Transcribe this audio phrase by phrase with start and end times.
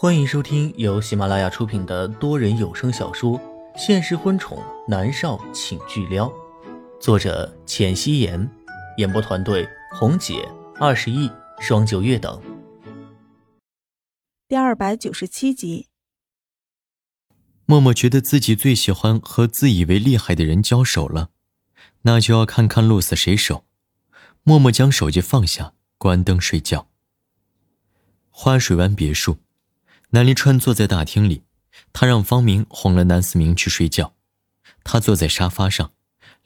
[0.00, 3.36] 欢迎收听由喜马拉雅出品的多人有声小说
[3.76, 6.28] 《现实婚宠男少请巨撩》，
[7.00, 8.48] 作者：浅汐颜，
[8.98, 10.48] 演播团队：红姐、
[10.78, 12.40] 二十亿、双九月等。
[14.46, 15.88] 第二百九十七集，
[17.66, 21.30] 默默觉得自己最喜欢和自以为厉害的人交手了，
[22.02, 23.64] 那就要看看鹿死谁手。
[24.44, 26.86] 默默将手机放下，关灯睡觉。
[28.30, 29.38] 花水湾别墅，
[30.10, 31.44] 南离川坐在大厅里，
[31.92, 34.14] 他让方明哄了南思明去睡觉。
[34.82, 35.92] 他坐在沙发上，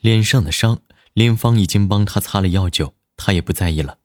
[0.00, 0.80] 脸上的伤，
[1.12, 3.98] 林芳已经帮他擦了药酒，他也不在意了。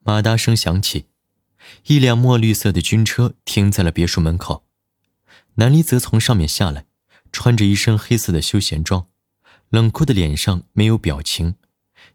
[0.00, 1.06] 马达声响起。
[1.86, 4.66] 一辆墨绿色的军车停在了别墅门口，
[5.54, 6.84] 南离则从上面下来，
[7.32, 9.06] 穿着一身黑色的休闲装，
[9.70, 11.54] 冷酷的脸上没有表情，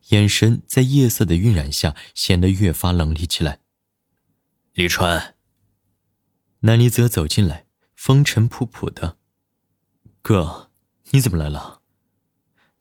[0.09, 3.59] 眼神在夜色的晕染下显得越发冷厉起来。
[4.73, 5.33] 李川，
[6.61, 9.17] 南离泽走进来，风尘仆仆的。
[10.21, 10.69] 哥，
[11.11, 11.81] 你怎么来了？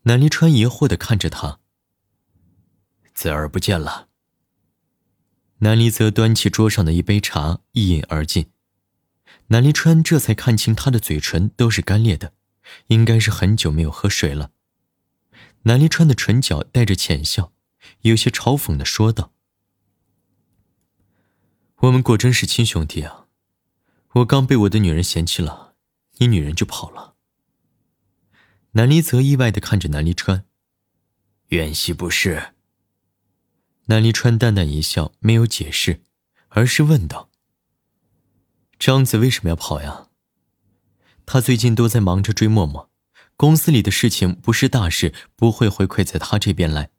[0.02, 1.60] 南离川疑惑的看着他。
[3.14, 4.08] 子儿不见了。
[5.58, 8.50] 南离泽端起桌上的一杯茶，一饮而尽。
[9.48, 12.32] 南离川这才看清他的嘴唇都是干裂的，
[12.88, 14.50] 应该是很久没有喝水了。
[15.62, 17.52] 南离川的唇角带着浅笑，
[18.00, 19.32] 有些嘲讽的说道
[21.82, 23.26] ：“我们果真是亲兄弟啊！
[24.18, 25.74] 我刚被我的女人嫌弃了，
[26.16, 27.14] 你女人就跑了。”
[28.72, 30.44] 南离泽意外的看着南离川，
[31.48, 32.54] 远兮不是。
[33.86, 36.02] 南离川淡淡一笑，没有解释，
[36.48, 37.30] 而是问道
[38.78, 40.08] ：“张子为什么要跑呀？
[41.24, 42.90] 他最近都在忙着追默默，
[43.36, 46.90] 公司里的事情不是大事，不会回馈在他这边来。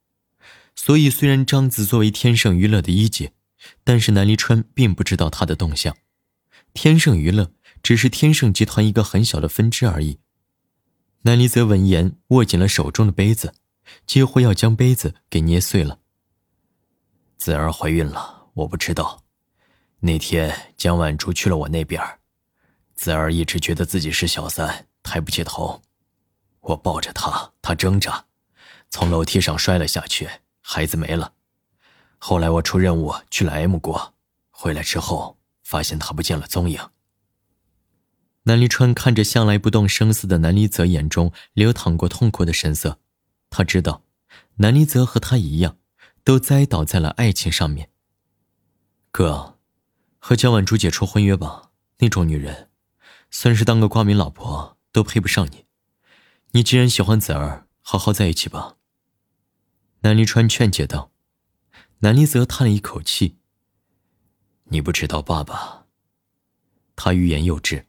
[0.76, 3.34] 所以，虽然张子作为天盛娱乐的一姐，
[3.84, 5.96] 但是南离川并不知道他的动向。
[6.74, 10.20] 天盛娱乐只是天盛集团一个很小的分支而已。”
[11.24, 13.54] 南离泽闻言，握紧了手中的杯子，
[14.06, 16.00] 几乎要将杯子给捏碎了。
[17.38, 19.24] 子儿怀孕了，我不知道。
[20.00, 22.02] 那天江晚竹去了我那边，
[22.96, 25.82] 子儿一直觉得自己是小三，抬不起头。
[26.62, 28.26] 我抱着她，她挣扎，
[28.90, 30.30] 从楼梯上摔了下去，
[30.62, 31.34] 孩子没了。
[32.18, 34.14] 后来我出任务去了 M 国，
[34.52, 35.39] 回来之后
[35.70, 36.80] 发现他不见了踪影。
[38.44, 43.00] 南离川看着向来不动声色的南离泽，眼中流淌过痛苦的神色。
[43.52, 44.04] 他知道，
[44.56, 45.78] 南离泽和他一样。
[46.26, 47.90] 都栽倒在了爱情上面。
[49.10, 49.58] 哥，
[50.20, 51.72] 和江晚珠解除婚约吧。
[52.00, 52.70] 那种女人，
[53.32, 55.66] 算是当个挂名老婆都配不上你。
[56.52, 58.76] 你既然喜欢子儿，好好在一起吧。
[60.02, 61.12] 南离川劝解道。
[62.00, 63.39] 南离泽叹了一口气。
[64.70, 65.86] 你不知道爸爸。
[66.96, 67.86] 他欲言又止。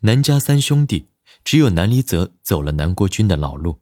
[0.00, 1.08] 南家三兄弟，
[1.42, 3.80] 只有南离泽走了南国军的老路。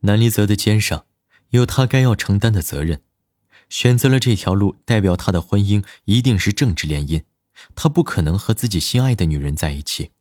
[0.00, 1.06] 南离泽的肩上。
[1.50, 3.02] 有他该要承担的责任，
[3.68, 7.24] 选择了这条路，代表他的婚姻一定是政治联姻，
[7.74, 10.12] 他不可能和自己心爱的女人在一起。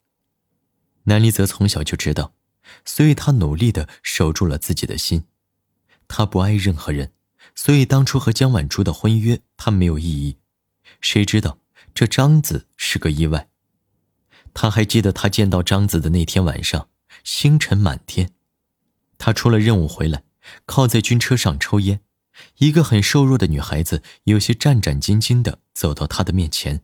[1.03, 2.33] 南离泽从小就知道，
[2.83, 5.25] 所以他努力的守住了自己的心。
[6.07, 7.13] 他不爱任何人，
[7.53, 10.38] 所以当初和江晚珠的婚约他没有异议。
[11.01, 11.59] 谁知道
[11.93, 13.49] 这张子是个意外。
[14.53, 16.89] 他还记得他见到张子的那天晚上，
[17.23, 18.31] 星辰满天，
[19.17, 20.23] 他出了任务回来。
[20.65, 22.01] 靠在军车上抽烟，
[22.57, 26.81] 一个很瘦弱的女孩子有些战战兢兢地走到他的面前。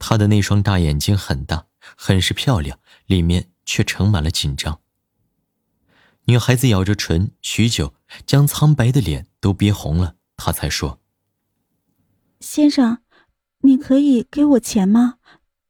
[0.00, 1.66] 她的那双大眼睛很大，
[1.96, 4.80] 很是漂亮，里面却盛满了紧张。
[6.24, 7.94] 女孩子咬着唇，许久，
[8.26, 11.00] 将苍白的脸都憋红了，她才说
[12.40, 12.98] ：“先生，
[13.60, 15.14] 你可以给我钱吗？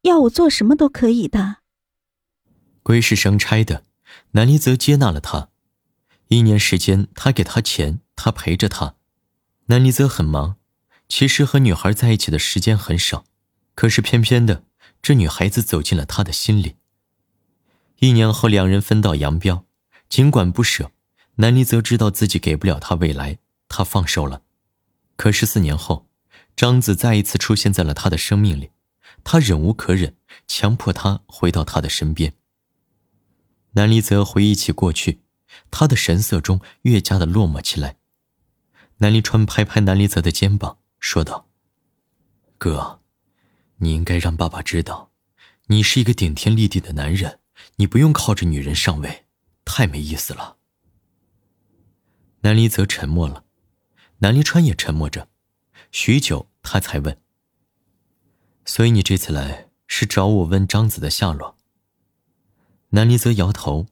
[0.03, 1.59] 要我做什么都可以的。”
[2.83, 3.85] 归是生差的，
[4.33, 5.49] 南离则接纳了他。
[6.29, 8.97] 一年时间，他给他钱，他陪着他。
[9.67, 10.57] 南离泽很忙，
[11.09, 13.25] 其实和女孩在一起的时间很少，
[13.75, 14.65] 可是偏偏的，
[15.03, 16.77] 这女孩子走进了他的心里。
[17.99, 19.65] 一年后，两人分道扬镳，
[20.09, 20.93] 尽管不舍，
[21.37, 23.39] 南离泽知道自己给不了他未来，
[23.69, 24.43] 他放手了。
[25.17, 26.06] 可是四年后，
[26.57, 28.71] 张子再一次出现在了他的生命里，
[29.23, 30.17] 他忍无可忍，
[30.49, 32.35] 强迫他回到他的身边。
[33.73, 35.23] 南离泽回忆起过去。
[35.71, 37.97] 他的神色中越加的落寞起来。
[38.99, 41.49] 南离川拍拍南离泽的肩膀，说道
[42.59, 43.01] ：“哥，
[43.77, 45.13] 你应该让爸爸知道，
[45.69, 47.41] 你是一个顶天立地的男人，
[47.77, 49.25] 你不用靠着女人上位，
[49.65, 50.57] 太没意思了。”
[52.41, 53.45] 南离泽沉默了，
[54.19, 55.29] 南离川也沉默着，
[55.93, 57.19] 许久，他才问
[58.67, 61.57] ：“所以你这次来是找我问张子的下落？
[62.91, 63.87] 南离泽摇头。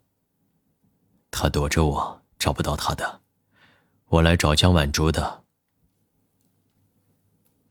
[1.31, 3.21] 他躲着我，找不到他的。
[4.07, 5.45] 我来找江晚竹的。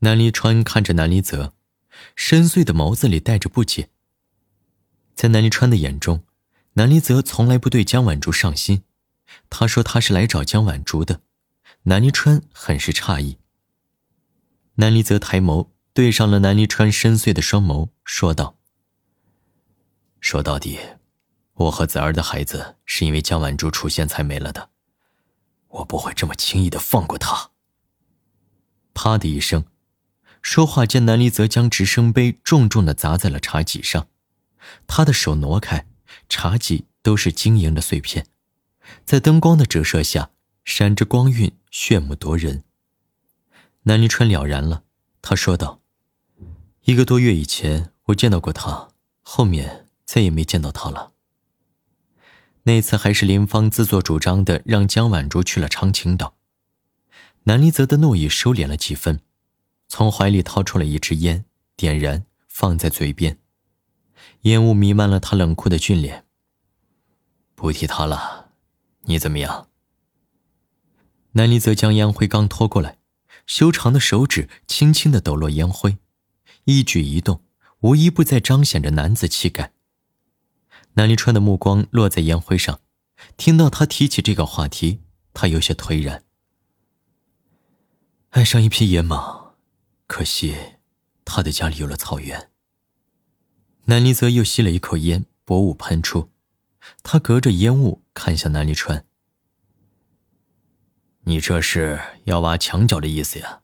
[0.00, 1.54] 南离川看着南离泽，
[2.14, 3.88] 深邃的眸子里带着不解。
[5.14, 6.24] 在南离川的眼中，
[6.74, 8.84] 南离泽从来不对江晚竹上心。
[9.48, 11.22] 他说他是来找江晚竹的，
[11.84, 13.38] 南离川很是诧异。
[14.76, 18.56] 南离泽抬眸对上了南离川深邃的双眸，说道
[20.20, 20.78] ：“说到底。”
[21.54, 24.70] 我和子儿的孩子是因为江晚珠出现才没了的，
[25.68, 27.52] 我不会这么轻易的放过他。
[28.92, 29.64] 啪的一声，
[30.42, 34.08] 说话间，南离泽将直升杯重重的砸在了茶几上，
[34.88, 35.86] 他的手挪开，
[36.28, 38.26] 茶几都是晶莹的碎片，
[39.04, 40.30] 在灯光的折射下
[40.64, 42.64] 闪着光晕，炫目夺人。
[43.86, 44.84] 南离川了然了，
[45.20, 45.82] 他说道
[46.84, 48.88] ：“一个多月以前我见到过他，
[49.20, 51.12] 后面再也没见到他了。”
[52.64, 56.34] 那次还是林芳自作主张的让江晚竹去了长青岛。
[57.42, 59.20] 南离泽的怒意收敛了几分，
[59.86, 61.44] 从怀里掏出了一支烟，
[61.76, 63.38] 点燃，放在嘴边，
[64.42, 66.24] 烟雾弥漫了他冷酷的俊脸。
[67.54, 68.52] 不提他了，
[69.02, 69.68] 你怎么样？
[71.32, 72.96] 南离泽将烟灰缸拖过来，
[73.46, 75.98] 修长的手指轻轻的抖落烟灰，
[76.64, 77.42] 一举一动
[77.80, 79.72] 无一不在彰显着男子气概。
[80.94, 82.80] 南离川的目光落在烟灰上，
[83.36, 85.00] 听到他提起这个话题，
[85.32, 86.24] 他有些颓然。
[88.30, 89.54] 爱上一匹野马，
[90.06, 90.56] 可惜
[91.24, 92.50] 他的家里有了草原。
[93.84, 96.30] 南离泽又吸了一口烟，薄雾喷出，
[97.02, 99.04] 他隔着烟雾看向南离川
[101.24, 103.62] ：“你这是要挖墙角的意思呀？”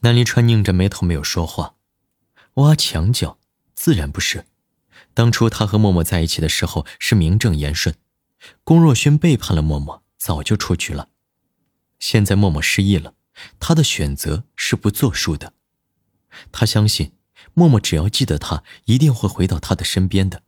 [0.00, 1.76] 南离川拧着眉头没有说话。
[2.54, 3.38] 挖墙角，
[3.74, 4.46] 自然不是。
[5.12, 7.96] 当初他和默默在一起的时候是名正言顺，
[8.62, 11.08] 龚若轩背叛了默默，早就出局了。
[11.98, 13.14] 现在默默失忆了，
[13.58, 15.54] 他的选择是不作数的。
[16.52, 17.12] 他相信
[17.54, 20.42] 默默只要记得他，一定会回到他的身边的。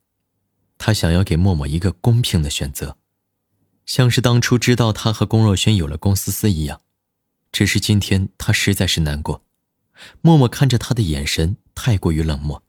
[0.78, 2.98] 他想要给默默一个公平的选择，
[3.86, 6.82] 像是当初知道他和龚若轩有了龚思思一样。
[7.52, 9.42] 只是今天他实在是难过，
[10.20, 12.62] 默默看着他的眼神太过于冷漠。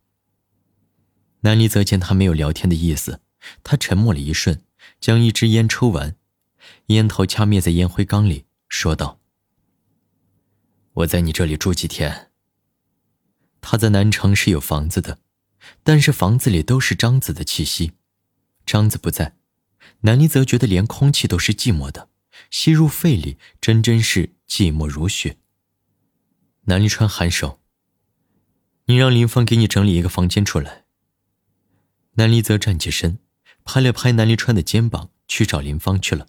[1.42, 3.22] 南离泽见他没有聊天的意思，
[3.64, 4.62] 他沉默了一瞬，
[5.00, 6.16] 将一支烟抽完，
[6.88, 9.20] 烟头掐灭在烟灰缸里，说道
[10.94, 12.32] ：“我在你这里住几天。”
[13.62, 15.20] 他在南城是有房子的，
[15.84, 17.94] 但是房子里都是张子的气息，
[18.66, 19.37] 张子不在，
[20.02, 22.10] 南离泽觉得连空气都是寂寞的，
[22.50, 25.38] 吸入肺里，真真是寂寞如雪。
[26.66, 27.60] 南离川颔首
[28.86, 30.84] ：“你让林峰给你整理一个房间出来。”
[32.16, 33.20] 南离泽站起身，
[33.64, 36.28] 拍了拍南离川的肩膀，去找林芳去了。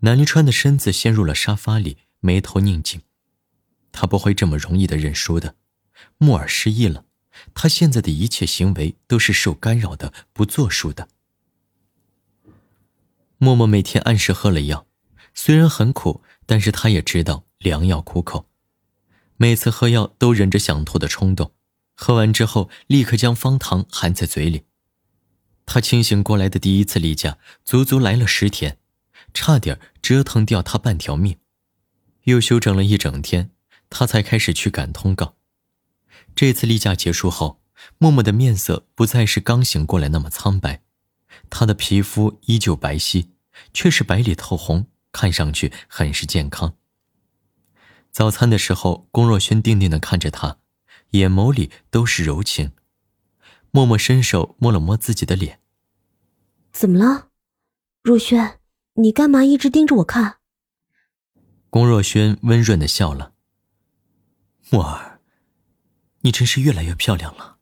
[0.00, 3.02] 南离川的身子陷入了沙发里，眉头拧紧。
[3.92, 5.56] 他不会这么容易的认输的。
[6.18, 7.06] 木耳失忆了，
[7.54, 11.08] 他现在的一切行为都是受干扰的，不作数的。
[13.38, 14.86] 默默每天按时喝了药，
[15.34, 18.48] 虽然很苦，但是他也知道良药苦口。
[19.36, 21.52] 每次喝药都忍着想吐的冲动，
[21.94, 24.64] 喝完之后立刻将方糖含在嘴里。
[25.66, 28.78] 他清醒过来的第一次例假，足足来了十天，
[29.34, 31.36] 差点折腾掉他半条命。
[32.24, 33.50] 又休整了一整天，
[33.90, 35.34] 他才开始去赶通告。
[36.34, 37.60] 这次例假结束后，
[37.98, 40.82] 默默的面色不再是刚醒过来那么苍白，
[41.50, 43.28] 他的皮肤依旧白皙，
[43.72, 46.76] 却是白里透红，看上去很是健康。
[48.10, 50.58] 早餐的时候，龚若轩定定的看着他，
[51.10, 52.72] 眼眸里都是柔情。
[53.70, 55.60] 默默伸手摸了摸自己的脸。
[56.72, 57.28] 怎么了，
[58.02, 58.60] 若轩？
[58.94, 60.38] 你干嘛一直盯着我看？
[61.68, 63.34] 龚若轩温润的笑了。
[64.70, 65.20] 默儿，
[66.20, 67.58] 你真是越来越漂亮了。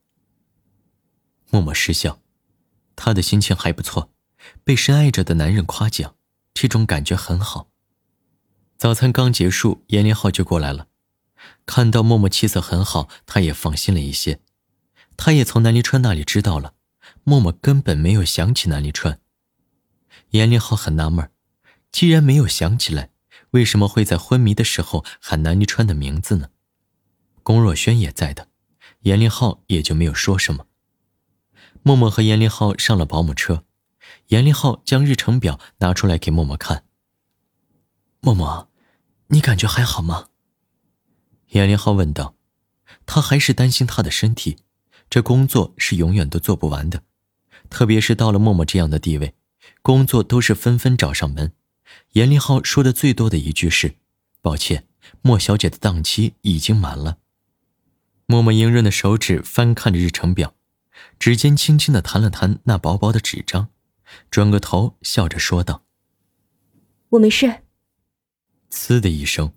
[1.51, 2.21] 默默失笑，
[2.97, 4.11] 他的心情还不错，
[4.63, 6.15] 被深爱着的男人夸奖，
[6.53, 7.69] 这种感觉很好。
[8.77, 10.89] 早餐刚结束，严林浩就过来了，
[11.65, 14.41] 看到默默气色很好，他也放心了一些。
[15.17, 16.75] 他也从南离川那里知道了，
[17.23, 19.21] 默默根本没有想起南离川。
[20.31, 21.31] 严凌浩很纳闷
[21.93, 23.11] 既然没有想起来，
[23.51, 26.49] 为什么会在昏迷的时候喊南离川的名字呢？
[27.45, 28.49] 龚若轩也在的，
[29.03, 30.67] 严凌浩也就没有说什么。
[31.87, 33.63] 默默和严林浩上了保姆车，
[34.29, 36.85] 严林浩将日程表拿出来给默默看。
[38.21, 38.71] 默默，
[39.27, 40.29] 你感觉还好吗？
[41.49, 42.37] 严林浩问道。
[43.05, 44.57] 他还是担心他的身体，
[45.11, 47.03] 这工作是永远都做不完的。
[47.69, 49.35] 特别是到了默默这样的地位，
[49.83, 51.53] 工作都是纷纷找上门。
[52.13, 53.97] 严林浩说的最多的一句是
[54.41, 54.87] ：“抱歉，
[55.21, 57.19] 莫小姐的档期已经满了。”
[58.25, 60.55] 默默莹润的手指翻看着日程表，
[61.25, 63.71] 指尖轻轻的弹了弹那薄薄的纸张，
[64.31, 65.83] 转过头笑着说道
[67.09, 67.63] ：“我没事。”
[68.71, 69.55] 呲的一声，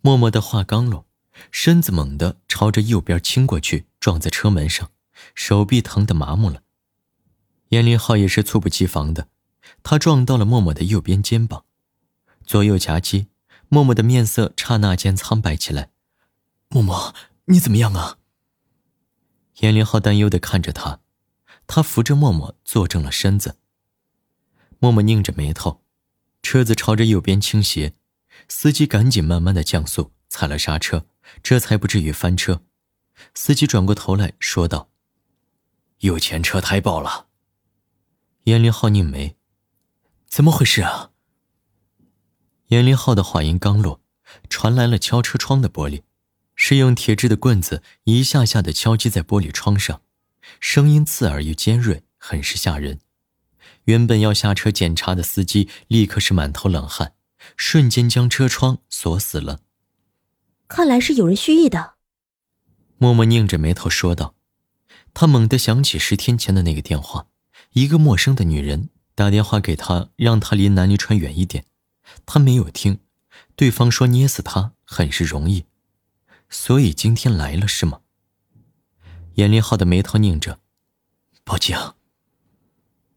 [0.00, 1.06] 默默的话刚落，
[1.50, 4.90] 身子猛地朝着右边倾过去，撞在车门上，
[5.34, 6.62] 手臂疼得麻木了。
[7.68, 9.28] 严林浩也是猝不及防的，
[9.82, 11.66] 他撞到了默默的右边肩膀，
[12.46, 13.26] 左右夹击，
[13.68, 15.90] 默默的面色刹那间苍白起来。
[16.70, 18.16] 默默，你怎么样啊？
[19.60, 21.00] 严林浩担忧的看着他，
[21.66, 23.58] 他扶着默默坐正了身子。
[24.78, 25.82] 默默拧着眉头，
[26.42, 27.94] 车子朝着右边倾斜。
[28.48, 31.04] 司机赶紧慢慢的降速，踩了刹车，
[31.42, 32.62] 这才不至于翻车。
[33.34, 34.88] 司机转过头来说道
[36.00, 37.26] ：“右前车胎爆了。”
[38.44, 39.36] 严林浩拧眉
[40.26, 41.10] ：“怎么回事啊？”
[42.68, 44.00] 严林浩的话音刚落，
[44.48, 46.02] 传来了敲车窗的玻璃，
[46.70, 50.02] 是用铁质的棍子一下下的敲击在玻璃窗上，
[50.60, 53.00] 声音刺耳又尖锐，很是吓人。
[53.86, 57.14] 原本要下车检查的司机立刻是满头冷汗。
[57.56, 59.58] 瞬间将车窗锁死了。
[60.68, 61.94] 看来是有人蓄意的。
[62.98, 64.36] 默默拧着眉头说道
[65.12, 67.26] ：“他猛地想起十天前的那个电话，
[67.72, 71.64] 一个陌生的女人打电话给他，让他离南离川远一点。
[72.24, 73.00] 他没有听，
[73.56, 75.64] 对方说捏死他很是容易，
[76.50, 78.00] 所以今天来了是吗？”
[79.34, 80.60] 严林浩的眉头拧着，
[81.44, 81.76] 报警。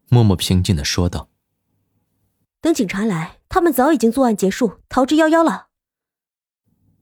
[0.08, 1.28] 默默平静的说道。
[2.60, 5.66] 等警察来，他们早已经作案结束，逃之夭夭了。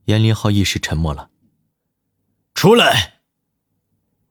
[0.05, 1.29] 严林浩一时沉默了。
[2.53, 3.21] 出来！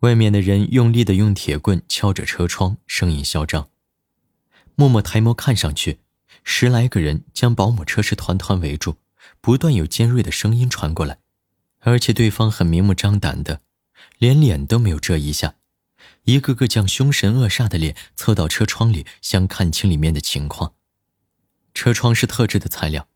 [0.00, 3.70] 外面的人用力的用铁棍敲着车窗，声音嚣张。
[4.74, 6.00] 默默抬眸看上去，
[6.42, 8.96] 十来个人将保姆车是团团围住，
[9.40, 11.18] 不断有尖锐的声音传过来，
[11.84, 13.60] 而且对方很明目张胆的，
[14.18, 15.56] 连脸都没有遮一下，
[16.24, 20.74] 一个个将凶神恶煞的脸凑到车窗里，想看清里面的情况。
[21.74, 23.08] 车窗是特制的材料，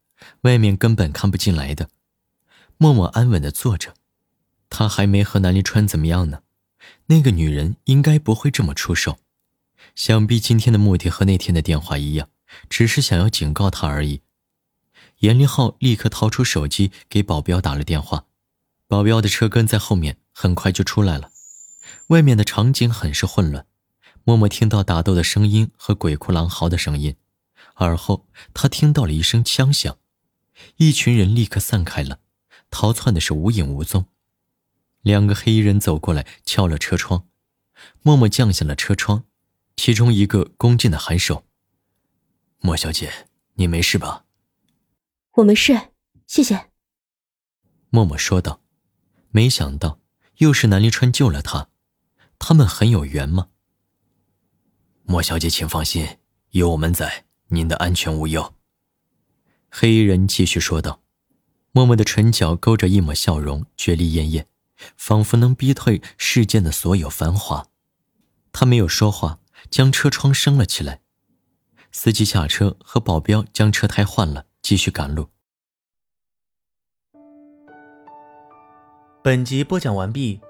[0.42, 1.90] 外面根本看不进来的。
[2.76, 3.94] 默默安稳的坐着，
[4.68, 6.42] 他还没和南离川怎么样呢，
[7.06, 9.18] 那个女人应该不会这么出手。
[9.94, 12.28] 想必今天的目的和那天的电话一样，
[12.68, 14.23] 只是想要警告他而已。
[15.20, 18.25] 严立浩立刻掏出手机给保镖打了电话，
[18.88, 21.33] 保镖的车跟在后面，很快就出来了。
[22.09, 23.66] 外面的场景很是混乱，
[24.23, 27.16] 默默听到打斗的声音和鬼哭狼嚎的声音。
[27.75, 29.99] 而后，他听到了一声枪响，
[30.76, 32.21] 一群人立刻散开了，
[32.71, 34.07] 逃窜的是无影无踪。
[35.02, 37.26] 两个黑衣人走过来，敲了车窗，
[38.02, 39.25] 默默降下了车窗，
[39.76, 41.45] 其中一个恭敬的颔首
[42.61, 44.25] ：“莫小姐，你没事吧
[45.35, 45.90] ？”“我没事，
[46.26, 46.71] 谢谢。”
[47.90, 48.62] 默默说道。
[49.30, 50.00] 没想到
[50.38, 51.68] 又是南离川救了他，
[52.38, 53.49] 他们很有缘吗？
[55.04, 56.18] 莫小姐，请放心，
[56.50, 57.26] 有我们在。
[57.49, 58.54] 您的安全无忧。”
[59.71, 61.02] 黑衣人继续说道，
[61.71, 64.49] 默默的唇角勾着一抹笑容，绝丽艳艳，
[64.97, 67.68] 仿佛能逼退世间的所有繁华。
[68.50, 69.38] 他没有说话，
[69.71, 71.02] 将车窗升了起来。
[71.92, 75.30] 司机下车，和保镖将车胎换了，继续赶路。
[79.26, 80.40] 本集播讲完毕，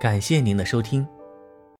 [0.00, 1.06] 感谢您的收听。